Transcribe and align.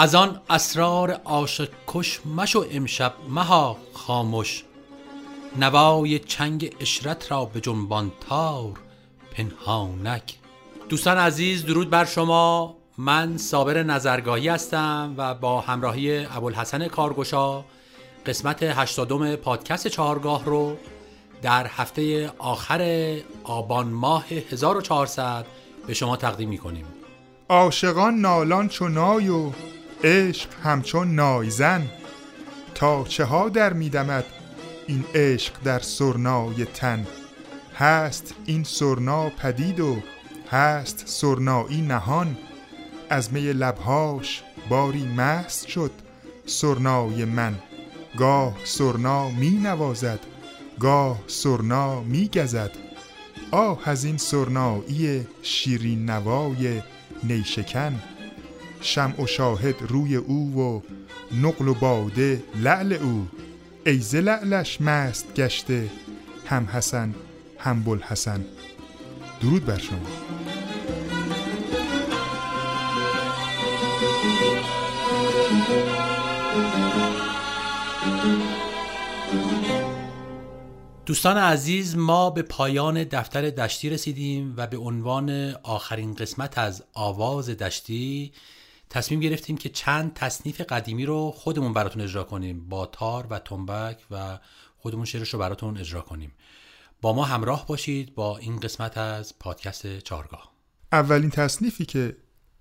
از 0.00 0.14
آن 0.14 0.40
اسرار 0.50 1.10
عاشق 1.10 1.68
کش 1.86 2.20
مشو 2.36 2.64
امشب 2.70 3.14
مها 3.28 3.76
خاموش 3.94 4.64
نوای 5.56 6.18
چنگ 6.18 6.76
اشرت 6.80 7.32
را 7.32 7.44
به 7.44 7.60
جنبان 7.60 8.12
تار 8.28 8.72
پنهانک. 9.32 10.34
دوستان 10.88 11.18
عزیز 11.18 11.66
درود 11.66 11.90
بر 11.90 12.04
شما. 12.04 12.76
من 12.98 13.36
صابر 13.36 13.82
نظرگاهی 13.82 14.48
هستم 14.48 15.14
و 15.16 15.34
با 15.34 15.60
همراهی 15.60 16.24
ابوالحسن 16.24 16.88
کارگشا 16.88 17.64
قسمت 18.26 18.62
82 18.62 19.36
پادکست 19.36 19.88
چهارگاه 19.88 20.44
رو 20.44 20.76
در 21.42 21.66
هفته 21.66 22.32
آخر 22.38 23.14
آبان 23.44 23.88
ماه 23.88 24.24
1400 24.50 25.46
به 25.86 25.94
شما 25.94 26.16
تقدیم 26.16 26.48
می 26.48 26.58
کنیم 26.58 26.84
عاشقان 27.48 28.14
نالان 28.14 28.68
چو 28.68 28.88
نای 28.88 29.28
و 29.28 29.50
عشق 30.04 30.48
همچون 30.64 31.14
نایزن. 31.14 31.86
تا 32.74 33.04
چه 33.04 33.24
ها 33.24 33.48
در 33.48 33.72
میدمد 33.72 34.24
این 34.86 35.04
عشق 35.14 35.52
در 35.64 35.78
سرنای 35.78 36.64
تن؟ 36.64 37.06
هست 37.78 38.34
این 38.44 38.64
سرنا 38.64 39.28
پدید 39.28 39.80
و 39.80 39.96
هست 40.50 41.02
سرنایی 41.06 41.82
نهان. 41.82 42.36
از 43.10 43.32
می 43.32 43.52
لبهاش 43.52 44.42
باری 44.68 45.04
مست 45.04 45.68
شد 45.68 45.92
سرنای 46.46 47.24
من. 47.24 47.54
گاه 48.16 48.56
سرنا 48.64 49.28
می 49.28 49.50
نوازد 49.50 50.20
گاه 50.80 51.20
سرنا 51.26 52.00
می 52.00 52.28
گزد. 52.28 52.70
آه 53.50 53.88
از 53.88 54.04
این 54.04 54.16
سرنایی 54.16 55.26
شیرین 55.42 56.10
نوای 56.10 56.82
نیشکن. 57.22 58.00
شمع 58.80 59.22
و 59.22 59.26
شاهد 59.26 59.74
روی 59.88 60.16
او 60.16 60.60
و 60.60 60.80
نقل 61.36 61.68
و 61.68 61.74
باده 61.74 62.42
لعل 62.56 62.92
او. 62.92 63.28
ایز 63.86 64.14
لعلش 64.14 64.80
مست 64.80 65.34
گشته 65.34 65.90
هم 66.46 66.68
حسن 66.72 67.14
هم 67.58 67.82
بلحسن 67.82 68.44
درود 69.42 69.66
بر 69.66 69.78
شما. 69.78 69.98
دوستان 81.08 81.36
عزیز 81.36 81.96
ما 81.96 82.30
به 82.30 82.42
پایان 82.42 83.04
دفتر 83.04 83.50
دشتی 83.50 83.90
رسیدیم 83.90 84.54
و 84.56 84.66
به 84.66 84.76
عنوان 84.76 85.54
آخرین 85.62 86.14
قسمت 86.14 86.58
از 86.58 86.84
آواز 86.92 87.50
دشتی 87.50 88.32
تصمیم 88.90 89.20
گرفتیم 89.20 89.56
که 89.56 89.68
چند 89.68 90.14
تصنیف 90.14 90.60
قدیمی 90.60 91.06
رو 91.06 91.30
خودمون 91.30 91.72
براتون 91.72 92.02
اجرا 92.02 92.24
کنیم. 92.24 92.68
با 92.68 92.86
تار 92.86 93.26
و 93.30 93.38
تنبک 93.38 94.06
و 94.10 94.38
خودمون 94.78 95.04
شعرش 95.04 95.34
رو 95.34 95.38
براتون 95.38 95.78
اجرا 95.78 96.00
کنیم. 96.00 96.32
با 97.00 97.12
ما 97.12 97.24
همراه 97.24 97.66
باشید 97.66 98.14
با 98.14 98.38
این 98.38 98.60
قسمت 98.60 98.98
از 98.98 99.38
پادکست 99.38 99.98
چارگاه 99.98 100.52
اولین 100.92 101.30
تصنیفی 101.30 101.84
که 101.84 102.16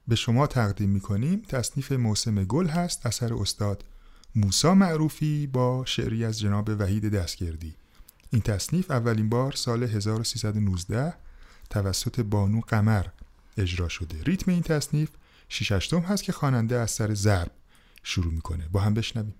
به 0.07 0.15
شما 0.15 0.47
تقدیم 0.47 0.89
می‌کنیم 0.89 1.41
تصنیف 1.41 1.91
موسم 1.91 2.43
گل 2.43 2.67
هست 2.67 3.05
اثر 3.05 3.33
استاد 3.33 3.85
موسا 4.35 4.75
معروفی 4.75 5.47
با 5.47 5.85
شعری 5.85 6.25
از 6.25 6.39
جناب 6.39 6.69
وحید 6.79 7.09
دستگردی. 7.15 7.75
این 8.31 8.41
تصنیف 8.41 8.91
اولین 8.91 9.29
بار 9.29 9.51
سال 9.51 9.83
1319 9.83 11.13
توسط 11.69 12.19
بانو 12.19 12.61
قمر 12.61 13.05
اجرا 13.57 13.89
شده. 13.89 14.23
ریتم 14.23 14.51
این 14.51 14.63
تصنیف 14.63 15.09
شیششتم 15.49 15.99
هست 15.99 16.23
که 16.23 16.31
خواننده 16.31 16.75
از 16.75 16.91
سر 16.91 17.13
ضرب 17.13 17.51
شروع 18.03 18.33
می‌کنه. 18.33 18.67
با 18.71 18.79
هم 18.79 18.93
بشنویم. 18.93 19.35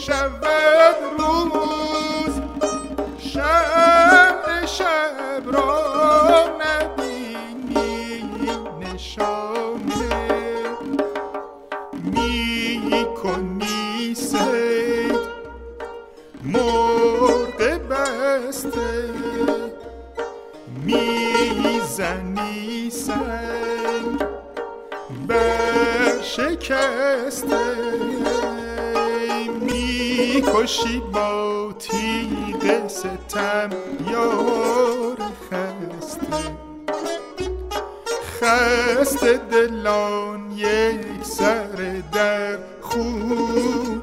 şevvet 0.00 0.98
ruhum 1.18 2.01
می‌کشی 30.34 30.98
با 30.98 31.74
تیغ 31.78 32.88
ستم 32.88 33.70
یار 34.10 35.16
خسته. 35.50 36.26
خسته 38.40 39.38
دلان 39.50 40.50
یک 40.50 41.24
سر 41.24 42.02
در 42.12 42.58
خون 42.80 44.02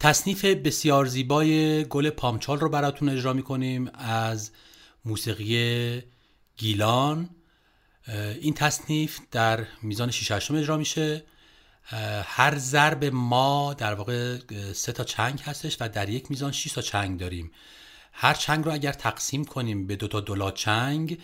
تصنیف 0.00 0.44
بسیار 0.44 1.06
زیبای 1.06 1.84
گل 1.84 2.10
پامچال 2.10 2.60
رو 2.60 2.68
براتون 2.68 3.08
اجرا 3.08 3.32
می‌کنیم 3.32 3.90
از 3.94 4.50
موسیقی 5.04 6.02
گیلان. 6.56 7.28
این 8.40 8.54
تصنیف 8.54 9.20
در 9.30 9.66
میزان 9.82 10.10
6 10.10 10.50
اجرا 10.50 10.76
میشه. 10.76 11.24
هر 12.24 12.58
ضرب 12.58 13.04
ما 13.04 13.74
در 13.74 13.94
واقع 13.94 14.38
سه 14.72 14.92
تا 14.92 15.04
چنگ 15.04 15.40
هستش 15.40 15.76
و 15.80 15.88
در 15.88 16.08
یک 16.08 16.30
میزان 16.30 16.52
6 16.52 16.72
تا 16.72 16.82
چنگ 16.82 17.20
داریم. 17.20 17.50
هر 18.12 18.34
چنگ 18.34 18.64
رو 18.64 18.72
اگر 18.72 18.92
تقسیم 18.92 19.44
کنیم 19.44 19.86
به 19.86 19.96
دو 19.96 20.08
تا 20.08 20.20
دولا 20.20 20.50
چنگ 20.50 21.18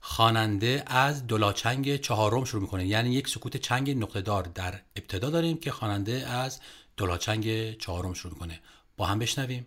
خواننده 0.00 0.84
از 0.86 1.26
دولاچنگ 1.26 1.96
چهارم 1.96 2.44
شروع 2.44 2.62
می‌کنه. 2.62 2.86
یعنی 2.86 3.14
یک 3.14 3.28
سکوت 3.28 3.56
چنگ 3.56 3.90
نقطه 3.90 4.20
دار 4.20 4.42
در 4.42 4.80
ابتدا 4.96 5.30
داریم 5.30 5.58
که 5.58 5.70
خواننده 5.70 6.26
از 6.28 6.60
دولاچنگ 6.96 7.76
چهارم 7.78 8.14
شروع 8.14 8.32
می‌کنه. 8.32 8.60
با 8.96 9.06
هم 9.06 9.18
بشنویم. 9.18 9.66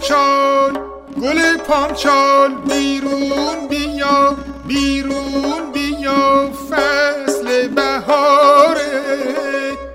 پامچال 0.00 0.78
گل 1.22 1.56
پامچال 1.56 2.54
بیرون 2.54 3.68
بیا 3.68 4.36
بیرون 4.66 5.72
بیا 5.72 6.50
فصل 6.70 7.68
بهاره 7.68 9.02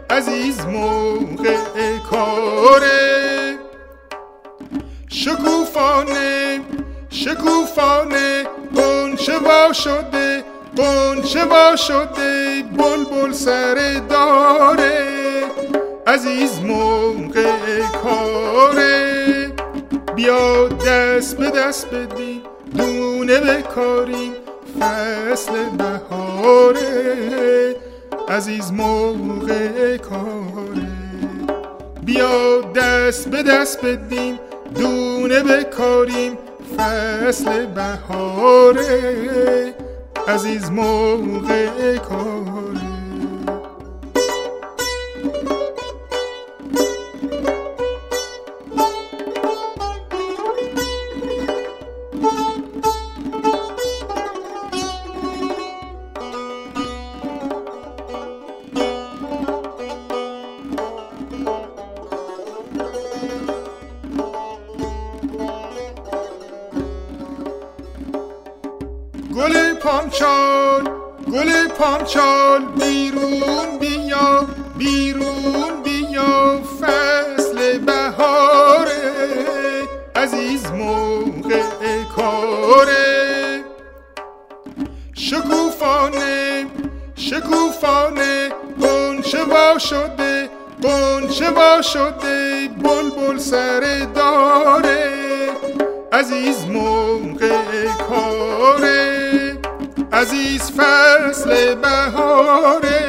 عزیز 0.10 0.60
موقع 0.66 1.98
کاره. 2.12 3.58
شکوفانه 5.10 6.62
شکوفانه 7.10 8.44
قنچه 8.76 9.38
وا 9.38 9.74
شده 9.74 10.44
قنچه 10.78 11.44
وا 11.44 11.76
شده 11.76 12.64
بلبل 12.78 13.32
سر 13.32 14.02
داره 14.10 15.08
عزیز 16.08 16.60
موقع 16.60 17.82
کاره. 18.04 19.15
بیا 20.16 20.68
دست 20.68 21.38
به 21.38 21.50
دست 21.50 21.88
بدیم 21.88 22.42
دونه 22.78 23.40
بکاریم 23.40 24.34
فصل 24.80 25.52
بهاره. 25.78 27.76
عزیز 28.30 28.72
موقع 28.72 29.98
کاره. 29.98 30.92
بیا 32.06 32.62
دست 32.62 33.30
به 33.30 33.44
دست 33.44 33.86
بدیم 33.86 34.40
دونه 34.76 35.44
بکاریم 35.44 36.38
فصل 36.78 37.66
بهاره. 37.66 38.94
عزیز 40.28 40.72
موقع 40.72 41.98
کاره. 41.98 42.85
وا 91.96 92.12
شده 92.12 92.68
بلبل 92.68 93.38
سر 93.38 94.08
داره 94.16 95.10
عزیز 96.14 96.66
موقع 96.66 97.86
کاره 98.10 99.58
عزیز 100.14 100.72
فصل 100.72 101.76
بهاره 101.76 103.04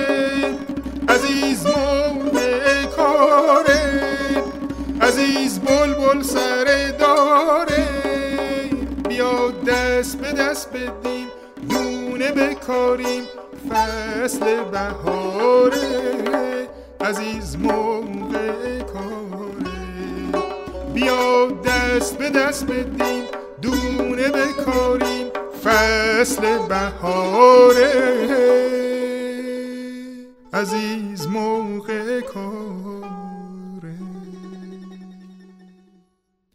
عزیز 1.08 1.66
موقع 1.66 2.84
کاره 2.96 4.06
عزیز 5.00 5.60
بلبل 5.60 6.22
سر 6.22 6.92
داره. 6.98 7.86
بیا 9.08 9.50
دست 9.66 10.18
به 10.18 10.32
دست 10.32 10.68
بدیم 10.70 11.26
دونه 11.68 12.32
بکاریم 12.32 13.22
فصل 13.70 14.64
بهاره. 14.72 16.65
عزیز 17.06 17.56
موقع 17.56 18.82
کاره. 18.82 20.32
بیا 20.94 21.46
دست 21.64 22.18
به 22.18 22.30
دست 22.30 22.66
بدیم 22.66 23.24
دونه 23.62 24.28
بکاریم 24.28 25.26
فصل 25.64 26.58
بهاره. 26.68 27.92
عزیز 30.52 31.26
موقع 31.26 32.20
کاره. 32.20 33.98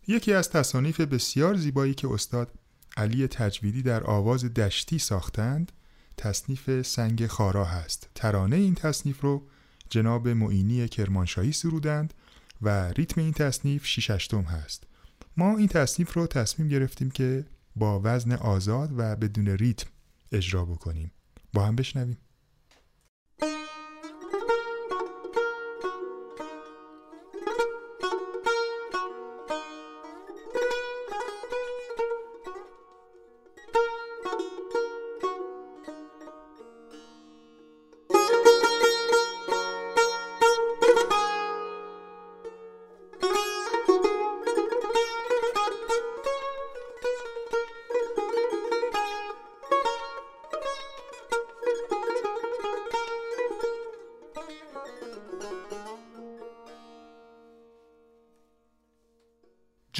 یکی 0.07 0.33
از 0.33 0.49
تصانیف 0.49 1.01
بسیار 1.01 1.55
زیبایی 1.55 1.93
که 1.93 2.07
استاد 2.11 2.51
علی 2.97 3.27
تجویدی 3.27 3.83
در 3.83 4.03
آواز 4.03 4.53
دشتی 4.53 4.99
ساختند 4.99 5.71
تصنیف 6.17 6.81
سنگ 6.81 7.27
خارا 7.27 7.65
هست. 7.65 8.09
ترانه 8.15 8.55
این 8.55 8.75
تصنیف 8.75 9.21
رو 9.21 9.43
جناب 9.91 10.27
معینی 10.27 10.87
کرمانشاهی 10.87 11.51
سرودند 11.51 12.13
و 12.61 12.91
ریتم 12.91 13.21
این 13.21 13.33
تصنیف 13.33 13.85
شیششتم 13.85 14.41
هست. 14.41 14.83
ما 15.37 15.57
این 15.57 15.67
تصنیف 15.67 16.13
رو 16.13 16.27
تصمیم 16.27 16.67
گرفتیم 16.67 17.11
که 17.11 17.45
با 17.75 18.01
وزن 18.03 18.31
آزاد 18.31 18.89
و 18.97 19.15
بدون 19.15 19.47
ریتم 19.47 19.89
اجرا 20.31 20.65
بکنیم. 20.65 21.11
با 21.53 21.65
هم 21.65 21.75
بشنویم. 21.75 22.17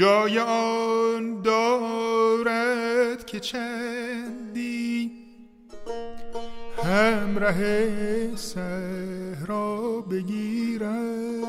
جای 0.01 0.39
آن 0.39 1.41
دارد 1.41 3.25
که 3.25 3.39
چندی 3.39 5.11
همراه 6.83 7.55
صحرا 8.35 10.01
بگیرم. 10.01 11.43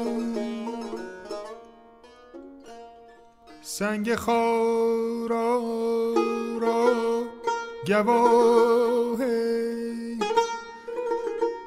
سنگ 3.63 4.15
خارا 4.15 5.61
را 6.61 7.23
گواه 7.87 9.19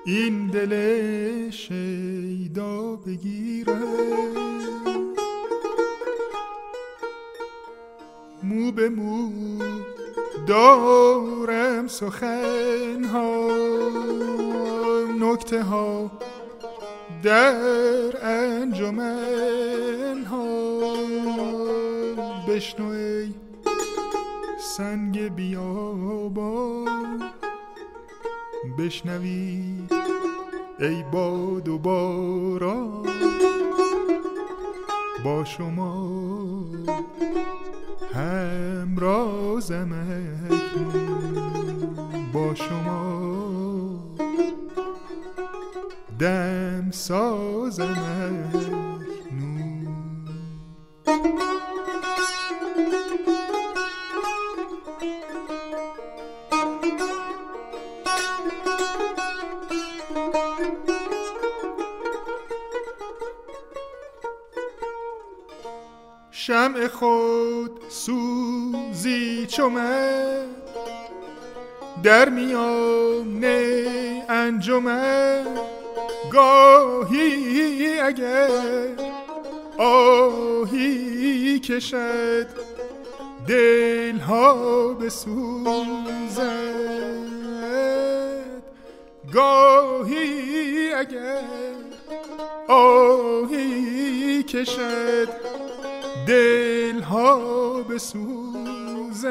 این 0.05 0.47
دل 0.47 1.49
شیدا 1.49 2.95
بگیرم. 2.95 4.84
به 8.71 8.89
مو 8.89 9.31
دارم 10.47 11.87
سخن 11.87 13.03
ها 13.03 13.47
نکته 15.19 15.63
ها 15.63 16.11
در 17.23 17.55
انجمن 18.21 20.25
ها 20.31 20.95
بشنو 22.47 22.89
ای 22.89 23.33
سنگ 24.59 25.35
بیابا 25.35 26.85
بشنوید 28.77 29.91
ای 30.79 31.03
باد 31.11 31.67
و 31.67 31.77
باران. 31.77 33.05
با 35.25 35.43
شما 35.43 36.15
همرازم 38.15 39.89
با 42.33 42.55
شما. 42.55 44.15
دم 46.19 46.91
سازم 46.91 48.51
خود 66.75 67.71
سوزی 67.89 69.45
چومن 69.47 70.45
در 72.03 72.29
میان 72.29 73.45
انجمن 74.29 75.45
گاهی 76.31 77.99
اگر 77.99 78.49
آهی 79.77 81.59
کشد 81.59 82.47
دلها 83.47 84.93
بسوزد. 84.93 86.45
گاهی 89.33 90.93
اگر 90.93 91.43
آهی 92.67 94.43
کشد 94.43 95.29
دلها 96.27 97.81
بسوزد 97.83 99.25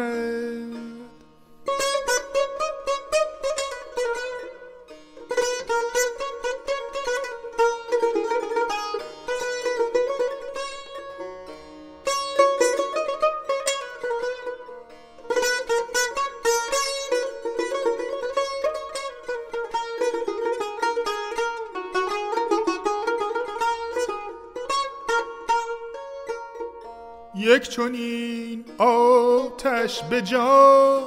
چنین 27.76 28.64
آتش 28.78 30.02
به 30.02 30.22
جان 30.22 31.02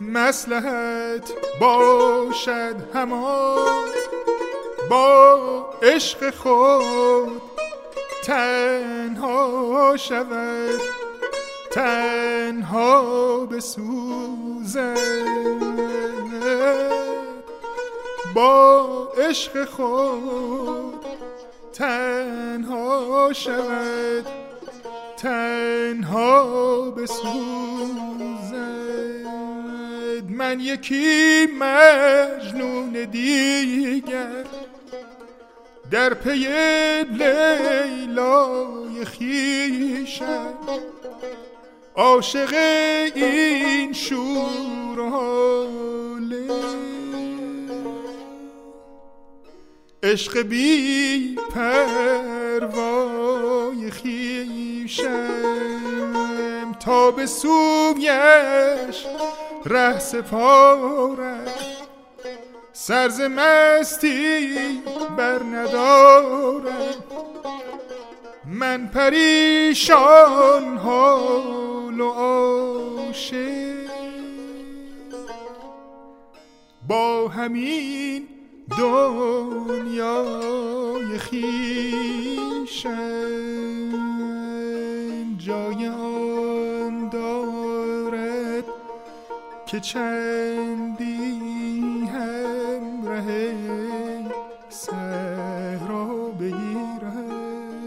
مسلحت 0.00 1.32
باشد 1.60 2.76
همان. 2.94 3.88
با 4.90 5.70
عشق 5.82 6.34
خود 6.34 7.42
تنها 8.24 9.96
شود 9.96 10.80
تنها 11.70 13.38
بسوزد. 13.46 14.98
با 18.34 19.08
عشق 19.18 19.64
خود 19.64 21.04
تنها 21.72 23.32
شود 23.32 24.37
تنها 25.22 26.90
بسوزد. 26.90 28.58
من 30.28 30.60
یکی 30.60 31.46
مجنون 31.46 32.92
دیگر. 33.10 34.44
در 35.90 36.14
پی 36.14 36.48
لیلای 37.10 39.04
خیشم 39.04 40.54
عاشق 41.94 42.54
این 43.14 43.92
شور 43.92 45.00
عشق 50.02 50.42
بی 50.42 51.36
پروای 51.54 53.10
خیشم 53.90 55.08
تا 56.80 57.10
به 57.10 57.26
سویش 57.26 59.06
ره 59.64 59.98
سپارم 59.98 61.44
سرز 62.72 63.20
مستی 63.20 64.58
بر 65.16 65.42
ندارم 65.42 66.94
من 68.44 68.86
پریشان 68.86 70.76
حال 70.76 72.00
و 72.00 72.08
عاشق. 72.08 73.38
با 76.88 77.28
همین 77.28 78.37
دنیای 78.78 80.38
خیشم 81.18 82.88
جای 85.38 85.86
آن 85.88 87.08
دارد 87.08 88.64
که 89.66 89.80
چندی 89.80 91.40
همره 92.12 93.54
صحرا 94.68 96.06
بگیرم 96.40 97.78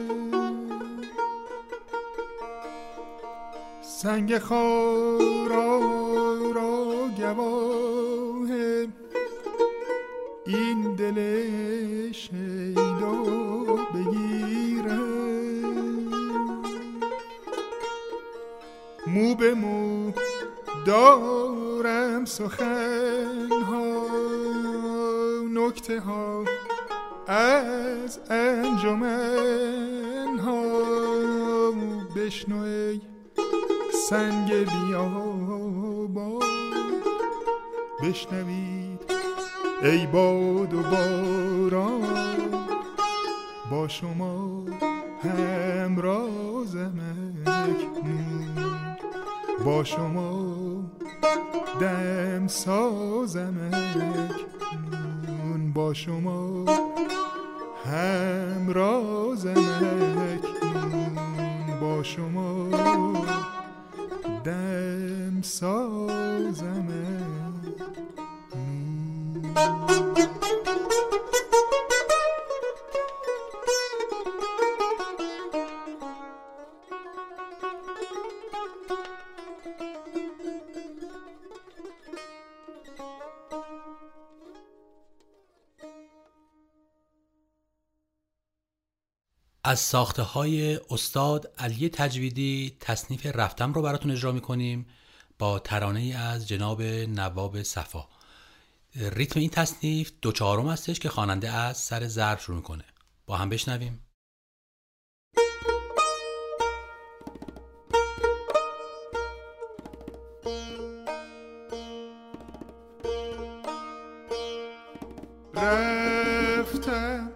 سنگ 3.81 4.37
خارا 4.37 5.79
را 6.55 7.07
گواه 7.17 7.90
این 10.55 10.95
دل 10.95 11.17
شیدا 12.11 13.23
بگیرم 13.93 15.11
مو 19.07 19.35
به 19.35 19.53
مو 19.53 20.11
دارم 20.85 22.25
سخن 22.25 23.51
ها 23.51 24.07
نکته 25.53 25.99
ها 25.99 26.45
از 27.27 28.19
انجمن 28.29 30.39
ها 30.39 31.71
بشنو 32.15 32.63
ای 32.63 33.01
سنگ 34.09 34.53
بیابا 34.53 36.39
بشنوید 38.03 38.80
ای 39.83 40.07
باد 40.07 40.73
و 40.73 40.83
باران 40.83 42.01
با 43.71 43.87
شما 43.87 44.65
همرازم 45.23 46.99
اکنون 47.47 48.55
با 49.65 49.83
شما 49.83 50.55
دم 51.79 52.47
سازم 52.47 53.71
اکنون 53.73 55.73
با 55.73 55.93
شما 55.93 56.65
همرازم 57.85 59.55
اکنون 60.33 61.79
با 61.81 62.03
شما 62.03 62.69
دم 64.43 65.41
سازم 65.41 66.87
از 89.71 89.79
ساخته 89.79 90.21
های 90.21 90.79
استاد 90.89 91.53
علی 91.57 91.89
تجویدی 91.89 92.77
تصنیف 92.79 93.25
رفتم 93.25 93.73
رو 93.73 93.81
براتون 93.81 94.11
اجرا 94.11 94.31
می‌کنیم 94.31 94.85
با 95.39 95.59
ترانه 95.59 96.15
از 96.17 96.47
جناب 96.47 96.81
نواب 96.81 97.63
صفا. 97.63 98.07
ریتم 98.95 99.39
این 99.39 99.49
تصنیف 99.49 100.11
دو 100.21 100.31
چهارم 100.31 100.69
هستش 100.69 100.99
که 100.99 101.09
خواننده 101.09 101.51
از 101.51 101.77
سر 101.77 102.07
ضرب 102.07 102.39
شروع 102.39 102.57
می‌کنه. 102.57 102.83
با 103.25 103.37
هم 103.37 103.49
بشنویم. 103.49 104.07
رفتم 115.53 117.31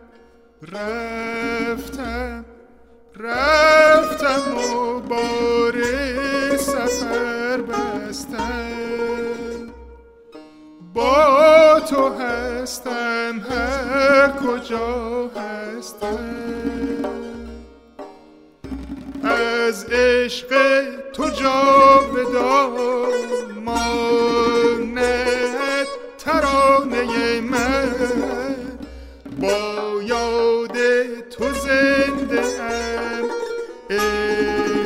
رفتم 0.61 2.45
رفتم 3.15 4.57
و 4.57 4.99
بار 4.99 5.81
سفر. 6.57 7.44
تو 11.89 12.09
هستم 12.09 13.41
هر 13.49 14.31
کجا 14.31 15.27
هستم 15.27 17.05
از 19.23 19.85
عشق 19.91 20.47
تو 21.13 21.29
جا 21.29 21.99
بدار 22.15 23.13
ماند 23.65 24.97
ترانه 26.17 27.41
من. 27.41 27.95
با 29.39 30.01
یاد 30.03 30.77
تو 31.29 31.53
زنده 31.53 32.43
ام 32.61 33.29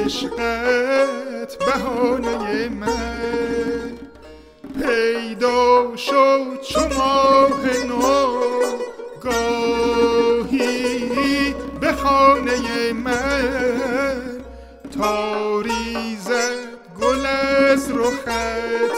عشقت 0.06 1.58
بهانه 1.66 2.70
من. 2.70 3.20
پیدا 5.40 5.96
شد 5.96 6.62
چو 6.70 6.80
ماه 6.98 7.78
نو. 7.88 8.40
گاهی 9.22 10.66
به 11.82 11.94
خانه 11.94 12.94
من 12.94 14.22
تا 15.00 15.62
ریزد 15.62 16.58
گل 17.02 17.26
از 17.26 17.92
رخت. 17.92 18.89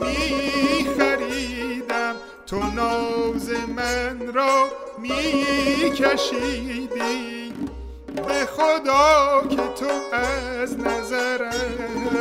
میخریدم. 0.00 1.46
تو 2.46 2.56
ناز 2.56 3.50
من 3.76 4.32
را 4.34 4.68
میکشیدی. 4.98 6.46
به 8.16 8.46
خدا 8.46 9.42
که 9.48 9.56
تو 9.56 10.16
از 10.16 10.78
نظرم 10.78 12.16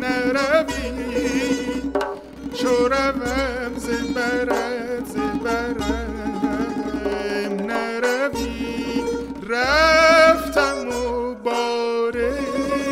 نروی. 0.00 1.82
چو 2.54 2.88
روم 2.88 3.74
زبرت 3.76 5.06
زبرم 5.06 6.16
نروی. 7.66 9.04
رفتم 9.48 10.88
و 10.88 11.34
بار 11.34 12.16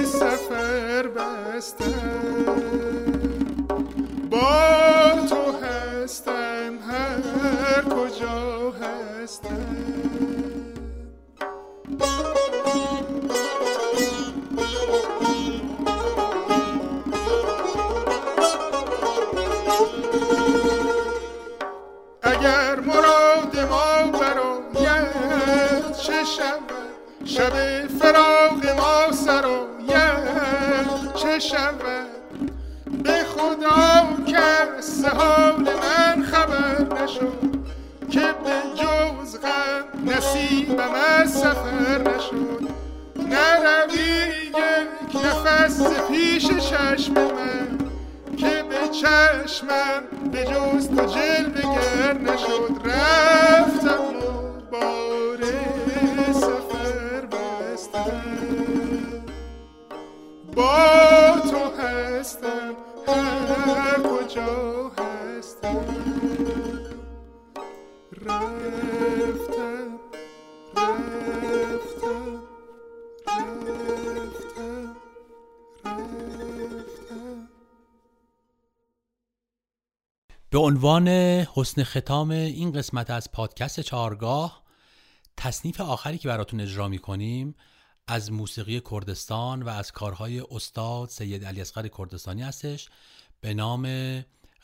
سفر 0.04 1.06
بستم. 1.06 2.37
اگر 22.22 22.80
مراد 22.80 23.58
ما 23.70 24.18
براید 24.18 25.92
چه 25.92 26.24
شود 26.24 26.88
شب 27.24 27.86
فراق 27.86 28.66
ما 28.76 29.12
سراید 29.12 31.14
چه 31.14 31.38
شود 31.38 32.08
به 33.02 33.24
خدا 33.24 34.08
کس 34.26 35.04
حال 35.04 35.62
من 35.62 36.22
خبر 36.22 37.02
نشد 37.02 37.58
که 38.10 38.20
به 38.20 38.82
جز 38.82 39.40
غم 39.40 40.10
نصیبم 40.10 40.90
از 41.18 41.32
سفر 41.32 41.98
نشد. 41.98 42.68
نروی 43.16 44.28
یک 44.48 45.24
نفس 45.24 45.82
پیش 46.10 46.48
چشم 46.48 47.12
من. 47.12 47.67
چشمم 48.90 50.02
به 50.32 50.44
جز 50.44 50.88
تو 50.88 51.06
جلوه 51.06 51.62
گر 51.74 52.18
نشد. 52.18 52.80
رفتم 52.84 54.16
و 54.16 54.60
بار 54.70 55.38
سفر 56.32 57.26
بستم 57.26 58.22
با 60.56 61.40
تو 61.50 61.82
هستم 61.82 62.76
هر 63.08 64.02
کجا 64.02 64.90
هستم. 64.98 65.84
رفتم 68.26 68.77
به 80.58 80.64
عنوان 80.64 81.08
حسن 81.54 81.84
ختام 81.84 82.30
این 82.30 82.72
قسمت 82.72 83.10
از 83.10 83.32
پادکست 83.32 83.80
چهارگاه 83.80 84.62
تصنیف 85.36 85.80
آخری 85.80 86.18
که 86.18 86.28
براتون 86.28 86.60
اجرا 86.60 86.88
می‌کنیم 86.88 87.54
از 88.06 88.32
موسیقی 88.32 88.80
کردستان 88.90 89.62
و 89.62 89.68
از 89.68 89.92
کارهای 89.92 90.40
استاد 90.50 91.08
سید 91.08 91.44
علی 91.44 91.60
اصغر 91.60 91.88
کردستانی 91.88 92.42
هستش 92.42 92.88
به 93.40 93.54
نام 93.54 93.84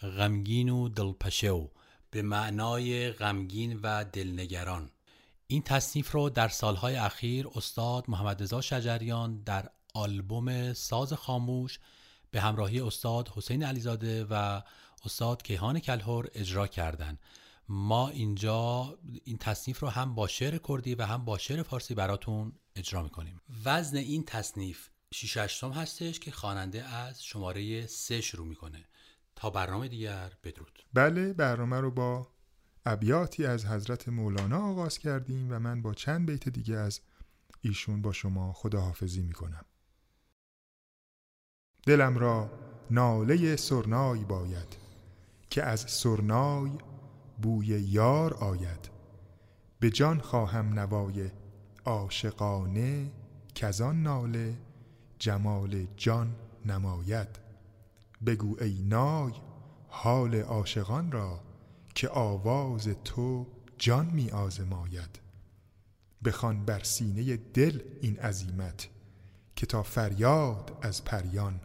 غمگین 0.03 0.69
و 0.69 0.89
دلپشو 0.89 1.71
به 2.11 2.23
معنای 2.23 3.11
غمگین 3.11 3.81
و 3.83 4.05
دلنگران. 4.05 4.91
این 5.47 5.63
تصنیف 5.63 6.13
رو 6.13 6.31
در 6.31 6.49
سالهای 6.49 6.97
اخیر 6.97 7.49
استاد 7.55 8.05
محمد 8.09 8.43
رضا 8.43 8.61
شجریان 8.61 9.43
در 9.43 9.71
آلبوم 9.95 10.73
ساز 10.73 11.13
خاموش 11.13 11.79
به 12.31 12.41
همراهی 12.41 12.81
استاد 12.81 13.29
حسین 13.29 13.65
علیزاده 13.65 14.27
و 14.31 14.63
استاد 15.05 15.43
کیهان 15.43 15.79
کلهور 15.79 16.29
اجرا 16.35 16.67
کردند. 16.67 17.21
ما 17.69 18.09
اینجا 18.09 18.99
این 19.25 19.39
تصنیف 19.39 19.81
رو 19.81 19.89
هم 19.89 20.15
با 20.15 20.27
شعر 20.27 20.59
کردی 20.59 20.95
و 20.95 21.03
هم 21.03 21.25
با 21.25 21.39
شعر 21.39 21.63
فارسی 21.63 21.95
براتون 21.95 22.53
اجرا 22.77 23.03
می‌کنیم. 23.03 23.41
وزن 23.65 23.97
این 23.97 24.25
تصنیف 24.25 24.89
6 25.15 25.65
هستش 25.65 26.21
که 26.21 26.31
خواننده 26.31 26.83
از 26.85 27.25
شماره 27.25 27.87
سه 27.87 28.21
شروع 28.21 28.47
می‌کنه. 28.47 28.85
تا 29.37 29.51
برنامه 29.51 29.89
دیگر 29.89 30.33
بدرود. 30.45 30.83
بله 30.95 31.33
برنامه 31.33 31.81
رو 31.81 31.91
با 31.91 32.29
ابیاتی 32.87 33.47
از 33.47 33.67
حضرت 33.67 34.09
مولانا 34.09 34.71
آغاز 34.71 34.99
کردیم 34.99 35.53
و 35.53 35.59
من 35.59 35.83
با 35.83 35.95
چند 35.95 36.27
بیت 36.27 36.49
دیگه 36.49 36.77
از 36.77 37.01
ایشون 37.61 38.03
با 38.03 38.13
شما 38.13 38.53
خداحافظی 38.53 39.23
می‌کنم. 39.23 39.65
دلم 41.87 42.19
را 42.19 42.51
ناله 42.91 43.57
سرنای 43.57 44.25
باید. 44.25 44.84
که 45.55 45.63
از 45.63 45.81
سرنای 45.81 46.71
بوی 47.43 47.67
یار 47.67 48.35
آید. 48.35 48.91
به 49.81 49.91
جان 49.91 50.21
خواهم 50.21 50.79
نوای 50.79 51.31
عاشقانه 51.85 53.11
کزان 53.55 54.03
ناله 54.03 54.57
جمال 55.19 55.87
جان 55.97 56.35
نماید. 56.65 57.29
بگو 58.27 58.57
ای 58.61 58.83
نای 58.83 59.33
حال 59.89 60.35
عاشقان 60.35 61.13
را 61.13 61.41
که 61.95 62.09
آواز 62.09 62.89
تو 63.05 63.47
جان 63.79 64.07
می 64.07 64.31
آزماید. 64.31 65.21
بخوان 66.25 66.65
بر 66.65 66.83
سینه 66.83 67.37
دل 67.37 67.81
این 68.01 68.19
عزیمت 68.19 68.89
که 69.57 69.67
تا 69.67 69.83
فریاد 69.83 70.79
از 70.83 71.05
پریان 71.05 71.61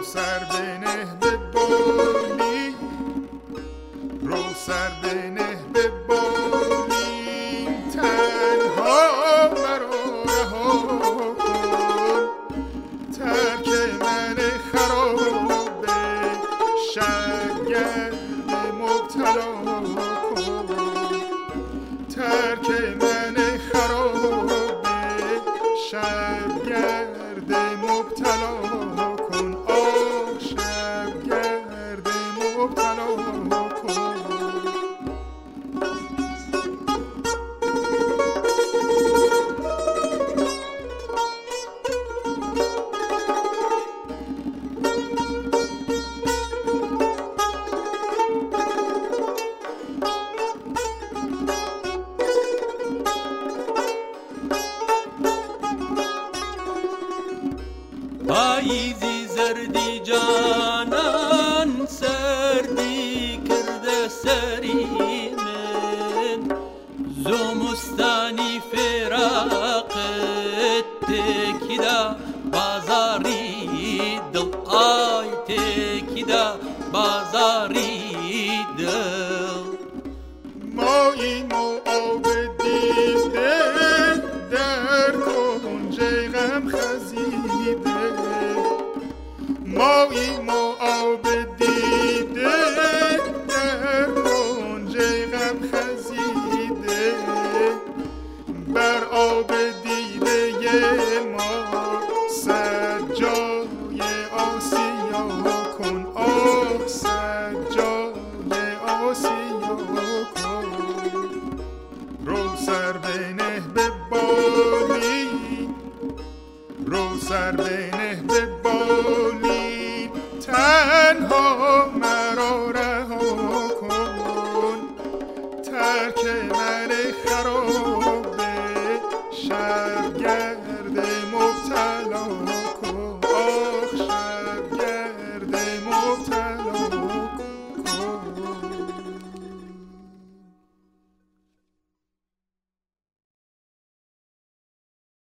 براید 0.00 1.10
سر 4.54 4.90
بینه 5.02 5.49